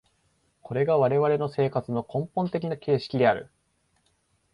[0.63, 3.51] これが我々の生活の根本的な形式である。